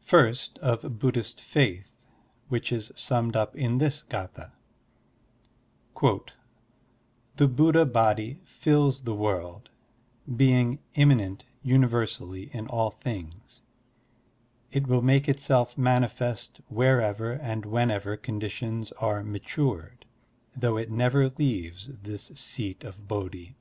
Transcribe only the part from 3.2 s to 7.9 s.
up in this g4th4: "The Buddha